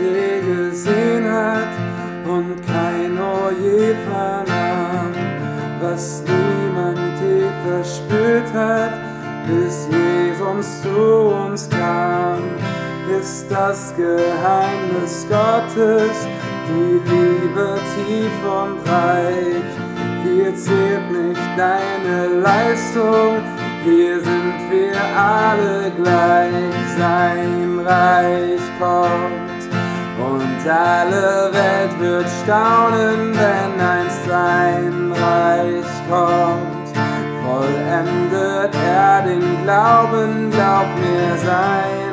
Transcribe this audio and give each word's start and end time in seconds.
je 0.00 0.40
gesehen 0.40 1.24
hat 1.30 1.72
und 2.26 2.56
kein 2.66 3.18
je 3.62 3.94
vernahm, 4.08 5.12
was 5.80 6.22
niemand 6.26 6.98
je 7.20 7.46
verspürt 7.64 8.52
hat, 8.54 8.92
bis 9.46 9.88
Jesus 9.90 10.82
zu 10.82 11.34
uns 11.44 11.68
kam, 11.70 12.42
ist 13.20 13.46
das 13.50 13.94
Geheimnis 13.96 15.26
Gottes, 15.28 16.26
die 16.68 17.00
Liebe 17.10 17.78
tief 17.94 18.38
und 18.44 18.84
breit. 18.84 19.70
Hier 20.22 20.54
zählt 20.54 21.10
nicht 21.10 21.48
deine 21.56 22.40
Leistung, 22.40 23.42
hier 23.84 24.20
sind 24.20 24.54
wir 24.70 24.96
alle 25.16 25.90
gleich. 25.96 26.74
Sein 26.98 27.80
Reich 27.86 28.60
kommt 28.78 29.47
und 30.30 30.68
alle 30.68 31.50
Welt 31.52 32.00
wird 32.00 32.26
staunen, 32.42 33.34
wenn 33.34 33.80
einst 33.80 34.24
sein 34.26 35.12
Reich 35.12 35.92
kommt. 36.08 36.88
Vollendet 37.44 38.74
er 38.74 39.22
den 39.22 39.62
Glauben, 39.64 40.50
glaub 40.50 40.88
mir, 41.00 41.36
sein 41.38 42.07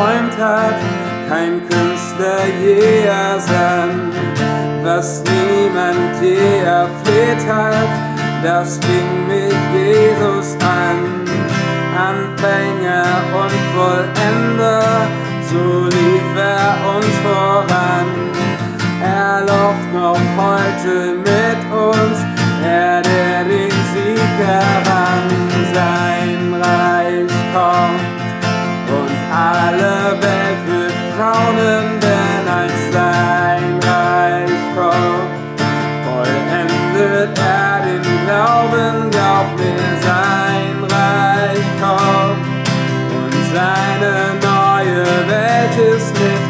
je 0.00 0.06
erträumt 0.06 0.38
hat, 0.38 0.74
kein 1.28 1.60
Künstler 1.68 2.46
je 2.62 3.06
ersann, 3.06 4.12
was 4.82 5.22
niemand 5.22 6.20
je 6.20 6.62
erfleht 6.64 7.46
hat, 7.46 7.88
das 8.42 8.78
fing 8.78 9.26
mit 9.26 9.54
Jesus 9.74 10.56
an. 10.60 11.20
Anfänger 11.96 13.04
und 13.34 13.60
Vollender, 13.74 14.82
so 15.50 15.84
lief 15.84 16.36
er 16.36 16.76
uns 16.94 17.16
voran. 17.22 18.06
Er 19.02 19.40
läuft 19.40 19.92
noch 19.92 20.20
heute 20.36 21.19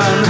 man 0.00 0.29